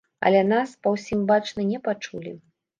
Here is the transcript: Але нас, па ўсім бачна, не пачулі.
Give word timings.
Але 0.29 0.39
нас, 0.53 0.73
па 0.85 0.95
ўсім 0.95 1.19
бачна, 1.33 1.69
не 1.71 1.85
пачулі. 1.91 2.37